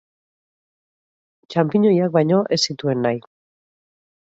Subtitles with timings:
[1.51, 3.23] Txanpiñoiak baino ez zituen nahi.